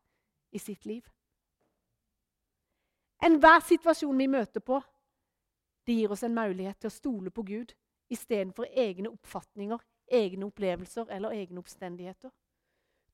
[0.52, 1.04] i sitt liv.
[3.22, 4.80] Enhver situasjon vi møter på,
[5.86, 7.72] det gir oss en mulighet til å stole på Gud
[8.12, 9.78] istedenfor egne oppfatninger,
[10.10, 12.32] egne opplevelser eller egne oppstendigheter.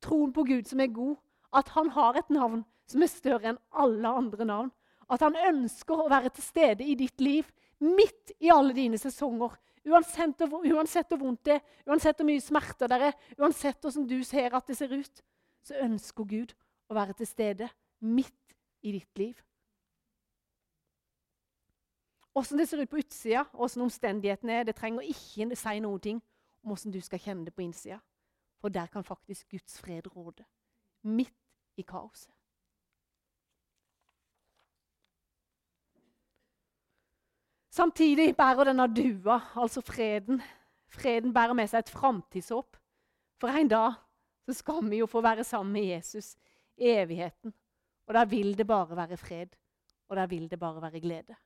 [0.00, 1.16] Troen på Gud som er god,
[1.52, 4.70] at han har et navn som er større enn alle andre navn.
[5.08, 7.48] At han ønsker å være til stede i ditt liv
[7.80, 9.54] midt i alle dine sesonger.
[9.88, 14.18] Uansett, uansett hvor vondt det er, uansett hvor mye smerter det er, uansett hvordan du
[14.26, 15.22] ser at det ser ut,
[15.64, 16.56] så ønsker Gud
[16.88, 17.70] å være til stede
[18.04, 19.36] midt i ditt liv.
[22.38, 26.12] Åssen det ser ut på utsida, åssen omstendighetene er, det trenger ikke si noe
[26.62, 27.98] om åssen du skal kjenne det på innsida.
[28.62, 30.44] For der kan faktisk Guds fred råde.
[31.03, 31.35] Midt
[31.77, 32.31] i kaoset.
[37.74, 40.40] Samtidig bærer denne dua, altså freden,
[40.90, 42.79] freden bærer med seg et framtidshåp.
[43.38, 43.98] For en dag
[44.46, 46.37] så skal vi jo få være sammen med Jesus
[46.77, 47.55] i evigheten.
[48.07, 49.55] Og der vil det bare være fred,
[50.09, 51.37] og der vil det bare være glede.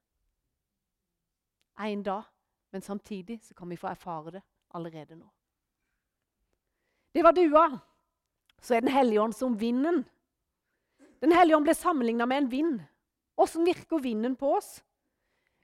[1.80, 2.22] En dag,
[2.72, 4.42] men samtidig så kan vi få erfare det
[4.74, 5.28] allerede nå.
[7.12, 7.66] Det var dua.
[8.60, 10.04] Så er Den hellige ånd som vinden.
[11.20, 12.80] Den hellige ånd ble sammenligna med en vind.
[13.36, 14.82] Åssen virker vinden på oss?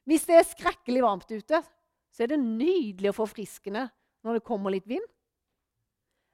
[0.05, 1.63] Hvis det er skrekkelig varmt ute,
[2.11, 3.89] så er det nydelig og forfriskende
[4.25, 5.05] når det kommer litt vind.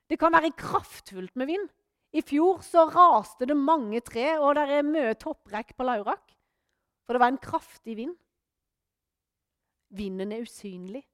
[0.09, 1.69] Det kan være kraftfullt med vind.
[2.15, 6.35] I fjor så raste det mange tre, og det er mye topprekk på Laurak.
[7.05, 8.15] For det var en kraftig vind.
[9.89, 11.05] Vinden er usynlig,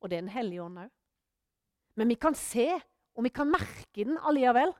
[0.00, 0.90] og det er Den hellige ånd òg.
[1.96, 2.68] Men vi kan se,
[3.16, 4.74] og vi kan merke den alliavel.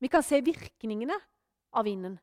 [0.00, 1.16] Vi kan se virkningene
[1.72, 2.18] av vinden,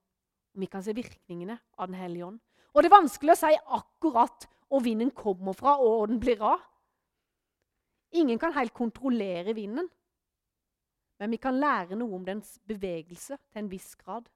[0.54, 2.40] og vi kan se virkningene av Den hellige ånd.
[2.74, 6.44] Og det er vanskelig å si akkurat hvor vinden kommer fra, og hvor den blir
[6.46, 6.62] av.
[8.12, 9.90] Ingen kan helt kontrollere vinden.
[11.20, 14.30] Men vi kan lære noe om dens bevegelse til en viss grad.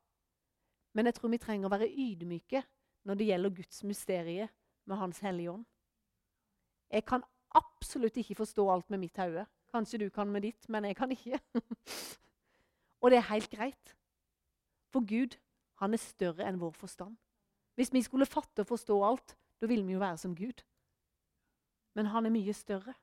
[0.93, 2.61] Men jeg tror vi trenger å være ydmyke
[3.05, 4.47] når det gjelder Guds mysterie
[4.85, 5.65] med Hans Hellige Ånd.
[6.91, 7.23] Jeg kan
[7.55, 9.45] absolutt ikke forstå alt med mitt hode.
[9.71, 11.39] Kanskje du kan med ditt, men jeg kan ikke.
[13.01, 13.95] Og det er helt greit.
[14.93, 15.37] For Gud,
[15.81, 17.17] han er større enn vår forstand.
[17.75, 20.63] Hvis vi skulle fatte og forstå alt, da ville vi jo være som Gud.
[21.95, 22.93] Men han er mye større.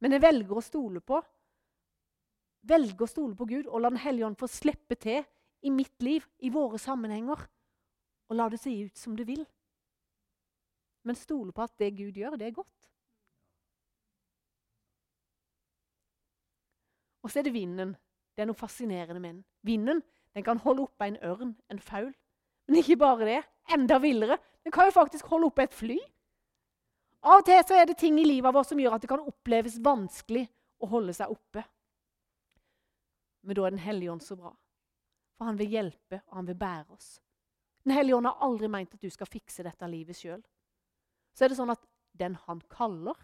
[0.00, 1.20] Men jeg velger å stole på
[2.66, 5.24] velger å stole på Gud og la Den hellige ånd få slippe til
[5.62, 7.40] i mitt liv, i våre sammenhenger,
[8.30, 9.42] og la det se ut som det vil.
[11.04, 12.76] Men stole på at det Gud gjør, det er godt.
[17.22, 17.96] Og så er det vinden.
[18.36, 19.44] Det er noe fascinerende med den.
[19.66, 20.02] Vinden
[20.34, 22.12] den kan holde oppe en ørn, en faul.
[22.68, 23.42] Men ikke bare det.
[23.74, 24.38] Enda villere.
[24.64, 25.98] Den kan jo faktisk holde oppe et fly.
[27.20, 29.24] Av og til så er det ting i livet vårt som gjør at det kan
[29.26, 30.46] oppleves vanskelig
[30.80, 31.64] å holde seg oppe.
[33.44, 34.52] Men da er Den hellige ånd så bra.
[35.36, 37.20] For han vil hjelpe, og han vil bære oss.
[37.84, 40.40] Den hellige ånd har aldri meint at du skal fikse dette livet sjøl.
[41.34, 41.84] Så er det sånn at
[42.20, 43.18] den han kaller,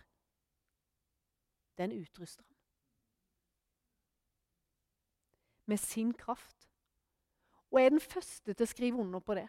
[1.77, 2.55] den utruster han.
[5.66, 6.69] Med sin kraft.
[7.73, 9.49] Og er den første til å skrive under på det.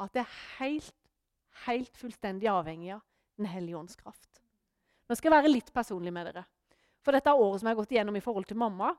[0.00, 0.96] At det er helt,
[1.66, 3.08] helt fullstendig avhengig av
[3.40, 4.42] Den hellige ånds kraft.
[5.08, 6.42] Nå skal jeg være litt personlig med dere.
[7.02, 8.90] For dette året som jeg har gått igjennom i forhold til mamma,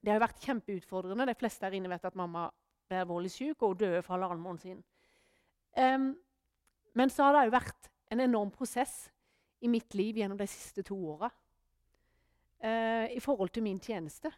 [0.00, 1.26] det har jo vært kjempeutfordrende.
[1.28, 2.46] De fleste her inne vet at mamma
[2.88, 4.80] ble alvorlig syk og døde for halvannen måned siden.
[5.76, 6.08] Um,
[6.98, 9.06] men så har det òg vært en enorm prosess
[9.62, 14.32] i mitt liv gjennom de siste to åra uh, i forhold til min tjeneste.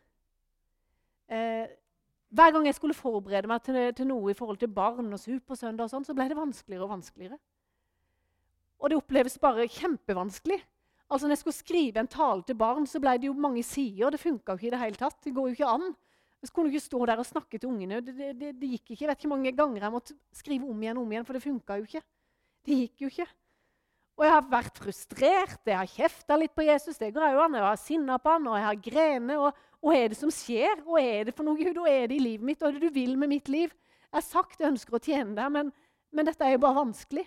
[1.30, 1.66] Uh,
[2.34, 5.86] hver gang jeg skulle forberede meg til, til, noe i forhold til barn og supersøndag,
[5.86, 7.38] og sånn, så ble det vanskeligere og vanskeligere.
[8.82, 10.58] Og det oppleves bare kjempevanskelig.
[11.08, 14.10] Altså, når jeg skulle skrive en tale til barn, så ble det jo mange sider.
[14.10, 15.20] Det funka ikke i det hele tatt.
[15.24, 15.94] Det går jo ikke an.
[16.42, 18.02] Jeg skulle ikke stå der og snakke til ungene.
[18.04, 19.04] Det, det, det, gikk ikke.
[19.04, 21.38] Jeg vet ikke hvor mange ganger jeg måtte skrive om igjen og om igjen, for
[21.38, 22.02] det funka jo ikke.
[22.66, 23.28] Det gikk jo ikke.
[24.14, 27.56] Og jeg har vært frustrert, jeg har kjefta litt på Jesus, det går an.
[27.58, 29.40] Jeg har sinna på han, og jeg har grener.
[29.42, 30.84] Og hva er det som skjer?
[30.86, 31.80] Hva er det for noe, Gud?
[31.82, 32.60] Hva er det i livet mitt?
[32.62, 33.74] Hva er det du vil med mitt liv?
[34.06, 35.72] Jeg har sagt jeg ønsker å tjene deg, men,
[36.14, 37.24] men dette er jo bare vanskelig.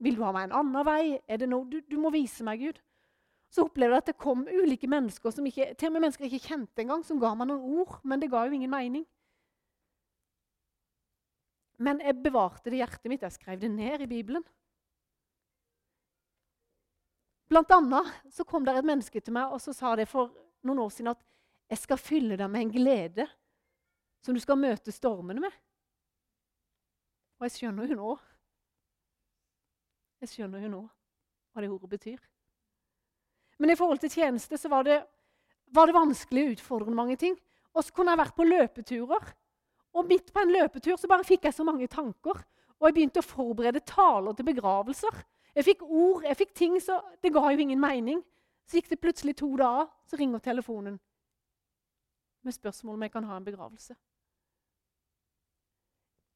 [0.00, 1.02] Vil du ha meg en annen vei?
[1.28, 2.80] Er det noe du, du må vise meg, Gud?
[3.52, 6.38] Så opplevde jeg at det kom ulike mennesker, som ikke, til og med mennesker jeg
[6.38, 9.04] ikke kjente engang, som ga meg noen ord, men det ga jo ingen mening.
[11.80, 13.24] Men jeg bevarte det i hjertet mitt.
[13.24, 14.44] Jeg skrev det ned i Bibelen.
[17.50, 20.30] Blant annet så kom det et menneske til meg og så sa det for
[20.66, 21.22] noen år siden at
[21.70, 23.26] jeg skal fylle deg med en glede
[24.22, 25.54] som du skal møte stormene med.
[27.40, 28.18] Og jeg skjønner jo nå
[30.20, 30.80] jeg skjønner jo nå
[31.50, 32.18] hva det ordet betyr.
[33.60, 34.98] Men i forhold til tjeneste så var det,
[35.72, 37.34] var det vanskelig å utfordre mange ting.
[37.72, 39.30] Og så kunne jeg vært på løpeturer.
[39.96, 42.36] Og midt på en løpetur så bare fikk jeg så mange tanker.
[42.78, 45.18] Og jeg begynte å forberede taler til begravelser.
[45.54, 48.22] Jeg fikk ord, jeg fikk ting, så det ga jo ingen mening.
[48.66, 51.00] Så gikk det plutselig to dager, så ringer telefonen
[52.42, 53.94] med spørsmål om jeg kan ha en begravelse.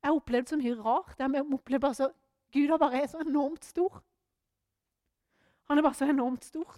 [0.02, 1.14] Jeg har opplevd så mye rart.
[1.18, 2.10] Jeg opplevde bare så
[2.52, 4.02] Gud er bare så enormt stor.
[5.68, 6.76] Han er bare så enormt stor.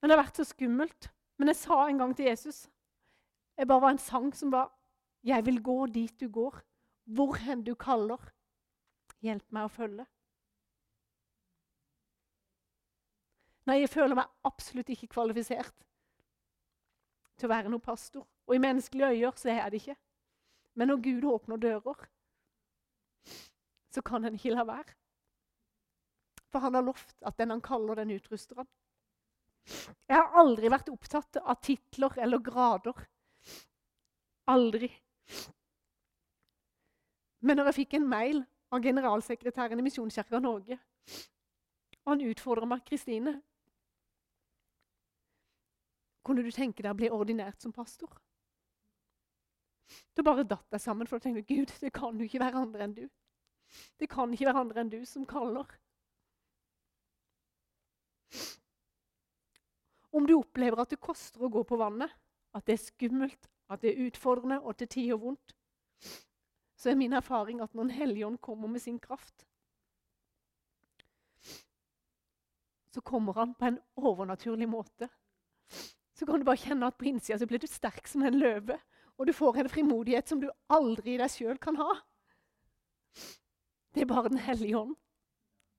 [0.00, 1.10] Men det har vært så skummelt.
[1.38, 2.68] Men jeg sa en gang til Jesus
[3.58, 4.72] Jeg bare var en sang som var
[5.24, 6.62] 'Jeg vil gå dit du går,
[7.04, 8.32] hvor hen du kaller.
[9.20, 10.06] Hjelp meg å følge'.
[13.68, 15.84] Nei, jeg føler meg absolutt ikke kvalifisert
[17.38, 18.26] til å være noen pastor.
[18.48, 19.98] Og i menneskelige øyne så er jeg det ikke.
[20.74, 22.06] Men når Gud åpner dører,
[23.92, 24.96] så kan han ikke la være.
[26.52, 28.68] For han har lovt at den han kaller, den utruster han.
[30.08, 33.04] Jeg har aldri vært opptatt av titler eller grader.
[34.50, 34.90] Aldri.
[37.42, 40.78] Men når jeg fikk en mail av generalsekretæren i Misjonskirka Norge,
[42.02, 43.36] og han utfordra meg Kristine
[46.22, 48.12] Kunne du tenke deg å bli ordinert som pastor?
[50.14, 52.86] Da bare datt jeg sammen, for da tenkte Gud, det kan jo ikke være andre
[52.86, 53.06] enn du.
[53.98, 55.66] Det kan ikke være andre enn du som kaller.
[60.12, 62.12] Om du opplever at det koster å gå på vannet,
[62.52, 65.54] at det er skummelt, at det er utfordrende og til tider vondt,
[66.76, 69.46] så er min erfaring at når Den hellige kommer med sin kraft,
[72.92, 75.08] så kommer han på en overnaturlig måte.
[76.22, 78.76] Så kan du bare kjenne at på innsida så blir du sterk som en løve.
[79.18, 81.96] Og du får en frimodighet som du aldri i deg sjøl kan ha.
[83.90, 84.92] Det er bare Den hellige ånd.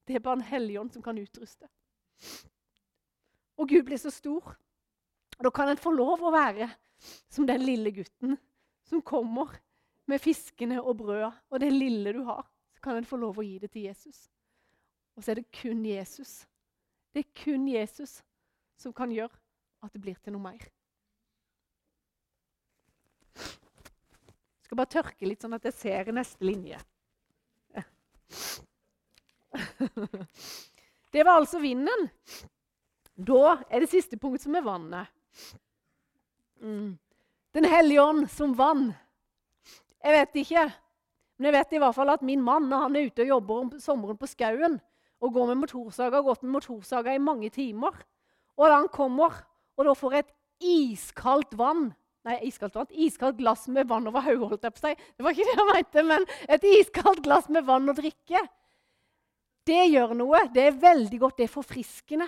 [0.03, 1.69] Det er bare Den hellige ånd som kan utruste.
[3.55, 4.57] Og Gud blir så stor.
[5.37, 6.67] Og Da kan en få lov å være
[7.31, 8.35] som den lille gutten
[8.83, 9.55] som kommer
[10.11, 11.31] med fiskene og brøda.
[11.55, 12.43] Og det lille du har,
[12.75, 14.27] så kan en få lov å gi det til Jesus.
[15.15, 16.43] Og så er det kun Jesus.
[17.15, 18.19] Det er kun Jesus
[18.75, 19.39] som kan gjøre
[19.83, 20.63] at det blir til noe mer.
[23.35, 26.79] Jeg skal bare tørke litt, sånn at jeg ser neste linje.
[31.13, 32.07] Det var altså vinden.
[33.13, 35.11] Da er det siste punkt som er vannet.
[36.63, 36.97] Mm.
[37.53, 38.87] Den hellige ånd som vann.
[40.01, 40.63] Jeg vet ikke.
[41.37, 43.61] Men jeg vet i hvert fall at min mann når han er ute og jobber
[43.61, 44.79] om sommeren på skauen
[45.23, 47.95] og går med motorsaga, har gått med motorsaga i mange timer
[48.57, 49.37] Og da han kommer
[49.77, 50.33] og da får et
[50.63, 51.91] iskaldt vann
[52.23, 54.99] Nei, iskaldt vann, iskaldt glass med vann over hodet, holdt jeg på seg.
[55.17, 58.39] Det var ikke det jeg mente, men et iskaldt glass med vann å drikke.
[59.67, 60.39] Det gjør noe.
[60.55, 61.41] Det er veldig godt.
[61.41, 62.27] Det er forfriskende.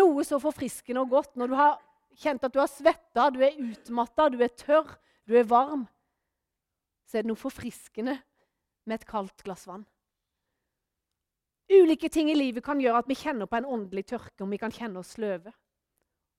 [0.00, 1.74] Noe så forfriskende og godt når du har
[2.22, 4.94] kjent at du har svetta, du er utmatta, du er tørr,
[5.28, 5.84] du er varm.
[7.04, 8.16] Så er det noe forfriskende
[8.88, 9.84] med et kaldt glass vann.
[11.72, 14.60] Ulike ting i livet kan gjøre at vi kjenner på en åndelig tørke, og vi
[14.60, 15.52] kan kjenne oss sløve.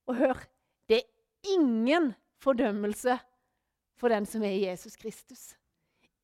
[0.08, 0.42] Og hør
[0.90, 3.18] det er ingen fordømmelse
[3.98, 5.54] for den som er Jesus Kristus.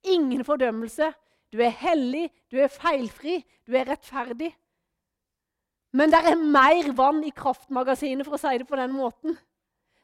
[0.04, 1.12] Ingen fordømmelse.
[1.52, 4.52] Du er hellig, du er feilfri, du er rettferdig.
[5.92, 9.36] Men det er mer vann i kraftmagasinet, for å si det på den måten.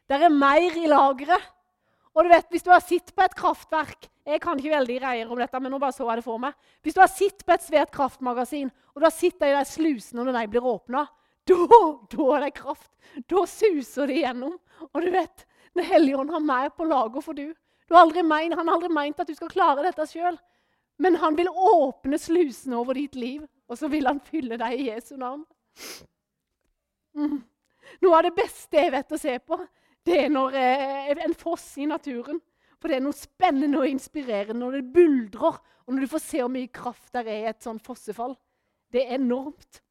[0.08, 1.54] Det er mer i lageret.
[2.18, 5.30] Og du vet, Hvis du har sittet på et kraftverk Jeg kan ikke veldig greier
[5.32, 6.52] om dette, men nå bare så jeg det for meg.
[6.84, 10.26] Hvis du har sittet på et svært kraftmagasin, og du har sittet i de slusene
[10.26, 11.06] når de blir åpna,
[11.48, 11.82] da,
[12.12, 12.92] da er det kraft.
[13.30, 14.58] Da suser det igjennom.
[14.92, 15.46] Og du vet,
[15.78, 17.54] Den hellige ånd har mer på lager for du.
[17.54, 20.38] du har meint, han har aldri meint at du skal klare dette sjøl.
[20.98, 24.88] Men han vil åpne slusene over ditt liv, og så vil han fylle deg i
[24.90, 25.44] Jesu navn.
[27.14, 27.44] Mm.
[28.02, 29.60] Noe av det beste jeg vet å se på,
[30.08, 32.42] det er når, eh, en foss i naturen.
[32.78, 36.42] For det er noe spennende og inspirerende når det buldrer, og når du får se
[36.42, 38.36] hvor mye kraft der er i et sånt fossefall.
[38.94, 39.82] Det er enormt.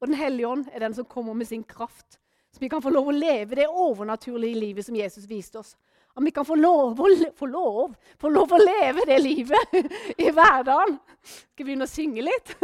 [0.00, 2.18] Og Den hellige ånd er den som kommer med sin kraft.
[2.50, 5.76] Så vi kan få lov å leve det overnaturlige livet som Jesus viste oss.
[6.16, 6.96] At vi kan få lov,
[7.36, 9.76] få lov, få lov å leve det livet
[10.24, 10.96] i hverdagen.
[11.22, 12.56] Skal vi begynne å synge litt?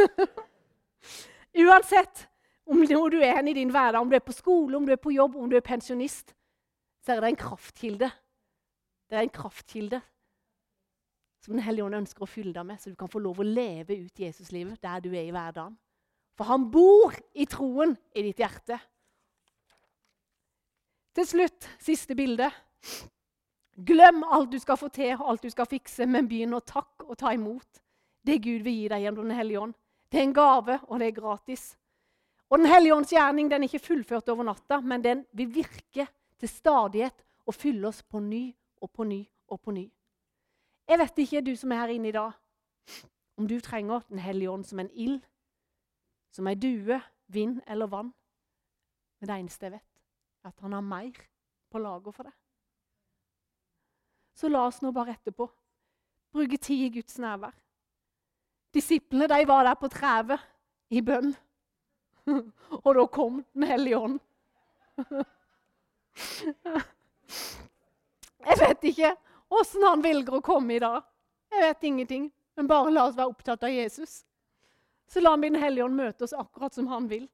[1.67, 2.27] Uansett
[2.67, 5.01] om du er hen i din hverdag, om du er på skole, om du er
[5.01, 6.35] på jobb, om du er pensjonist,
[7.05, 8.11] så er det en kraftkilde.
[9.07, 10.03] Det er en kraftkilde
[11.47, 13.45] som Den hellige ånd ønsker å fylle deg med, så du kan få lov å
[13.47, 15.77] leve ut Jesuslivet der du er i hverdagen.
[16.37, 18.79] For han bor i troen i ditt hjerte.
[21.17, 22.51] Til slutt, siste bilde.
[23.87, 27.09] Glem alt du skal få til, og alt du skal fikse, men begynn å takke
[27.09, 27.81] og ta imot
[28.27, 29.75] det Gud vil gi deg gjennom Den hellige ånd.
[30.11, 31.77] Det er en gave, og det er gratis.
[32.51, 36.09] Og Den hellige ånds gjerning den er ikke fullført over natta, men den vil virke
[36.41, 38.49] til stadighet og fylle oss på ny
[38.83, 39.87] og på ny og på ny.
[40.87, 42.33] Jeg vet ikke, du som er her inne i dag,
[43.39, 45.21] om du trenger Den hellige ånd som en ild,
[46.37, 47.01] som ei due,
[47.33, 48.13] vind eller vann.
[49.19, 49.93] Men det eneste jeg vet,
[50.45, 51.23] er at han har mer
[51.73, 52.37] på lager for deg.
[54.37, 55.49] Så la oss nå bare etterpå
[56.37, 57.55] bruke tid i Guds nærvær.
[58.77, 60.41] Disiplene de var der på trevet
[60.93, 61.33] i bønn.
[62.85, 64.21] Og da kom Den hellige ånd.
[68.47, 69.17] Jeg vet ikke
[69.57, 71.03] åssen han velger å komme i dag.
[71.53, 72.33] Jeg vet ingenting.
[72.57, 74.25] Men bare la oss være opptatt av Jesus.
[75.07, 77.27] Så la Min Hellige Ånd møte oss akkurat som han vil.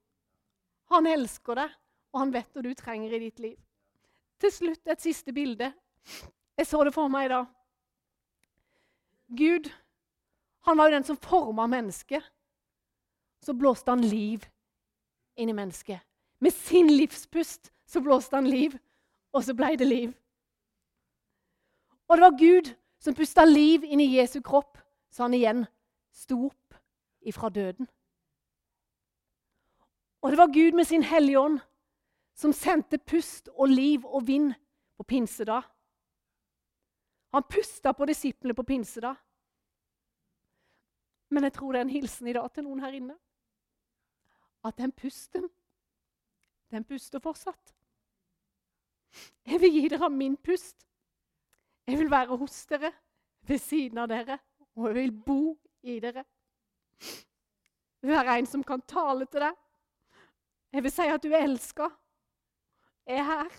[0.93, 1.71] Han elsker deg,
[2.13, 3.57] og han vet hva du trenger i ditt liv.
[4.41, 5.71] Til slutt et siste bilde.
[6.57, 7.47] Jeg så det for meg i dag.
[9.33, 9.71] Gud
[10.63, 12.23] han var jo den som forma mennesket.
[13.43, 14.45] Så blåste han liv
[15.35, 15.99] inn i mennesket.
[16.39, 18.77] Med sin livspust så blåste han liv,
[19.33, 20.13] og så ble det liv.
[22.07, 24.77] Og det var Gud som pusta liv inn i Jesu kropp,
[25.11, 25.65] så han igjen
[26.15, 26.62] sto opp
[27.25, 27.87] ifra døden.
[30.21, 31.59] Og det var Gud med sin Hellige Ånd
[32.35, 34.53] som sendte pust og liv og vind
[34.97, 35.63] på pinsedag.
[37.33, 39.15] Han pusta på disiplene på pinsedag.
[41.29, 43.15] Men jeg tror det er en hilsen i dag til noen her inne.
[44.63, 45.49] At den pusten,
[46.71, 47.73] den puster fortsatt.
[49.45, 50.87] Jeg vil gi dere min pust.
[51.87, 52.93] Jeg vil være hos dere,
[53.43, 54.37] ved siden av dere,
[54.75, 55.41] og jeg vil bo
[55.83, 56.23] i dere.
[58.03, 59.59] Jeg er en som kan tale til deg.
[60.73, 61.87] Jeg vil si at du er elska.
[63.05, 63.51] Er her.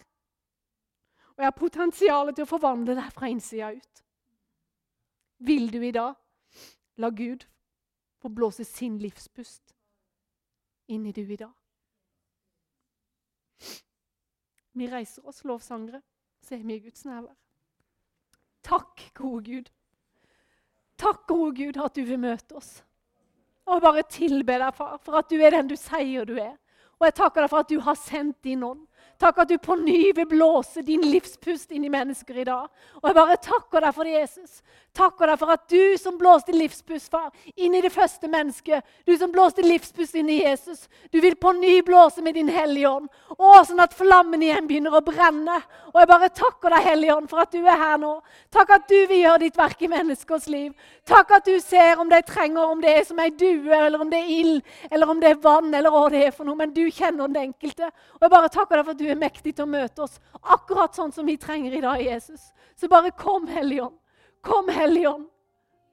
[1.35, 4.05] Og jeg har potensial til å forvandle deg fra innsida ut.
[5.45, 6.15] Vil du i dag
[7.03, 7.47] la Gud
[8.23, 9.75] få blåse sin livspust
[10.89, 11.53] inn i du i dag?
[14.75, 16.01] Vi reiser oss, lovsangere,
[16.43, 17.37] så er vi i Guds nærvær.
[18.65, 19.71] Takk, gode Gud.
[20.99, 22.81] Takk, gode Gud, at du vil møte oss.
[23.71, 26.57] Og bare tilbe deg, far, for at du er den du sier du er.
[27.01, 28.85] Og jeg takker deg for at du har sendt din ånd.
[29.21, 32.67] Takk at du på ny vil blåse din livspust inn i mennesker i dag.
[33.01, 34.61] Og jeg bare takker deg for det, Jesus.
[34.95, 39.11] Takker deg for at du som blåste livspust, far, inn i det første mennesket, du
[39.19, 43.09] som blåste livspust inn i Jesus, du vil på ny blåse med din Hellige Ånd.
[43.35, 45.57] Å, sånn at flammen igjen begynner å brenne.
[45.91, 48.13] Og jeg bare takker deg, Hellige Ånd, for at du er her nå.
[48.55, 50.71] Takk at du vil gjøre ditt verk i menneskers liv.
[51.11, 54.15] Takk at du ser om de trenger, om det er som ei due, eller om
[54.15, 56.61] det er ild, eller om det er vann, eller hva det er for noe.
[56.63, 57.91] Men du kjenner den enkelte.
[58.15, 60.23] Og jeg bare takker deg for at du er mektig til å møte oss
[60.55, 62.53] akkurat sånn som vi trenger i dag, Jesus.
[62.79, 63.99] Så bare kom, Hellige Ånd.
[64.45, 65.29] Kom, Helligånd.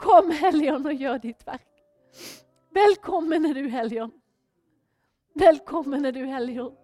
[0.01, 1.67] Kom, Helligånd, og gjør ditt verk.
[2.75, 4.13] Velkommen er du, Helligånd.
[5.39, 6.80] Velkommen er du, Hellige Ånd.